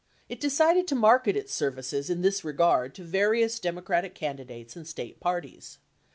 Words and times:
It 0.29 0.39
decided 0.39 0.87
to 0.87 0.95
market 0.95 1.37
its 1.37 1.53
services 1.53 2.09
in 2.09 2.21
this 2.23 2.43
regard 2.43 2.95
to 2.95 3.03
various 3.03 3.59
Democratic 3.59 4.15
candidates 4.15 4.75
and 4.75 4.87
State 4.87 5.19
parties. 5.19 5.77